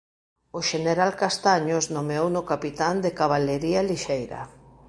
[0.57, 4.41] O Xeneral Castaños nomeouno capitán de Cabalería Lixeira.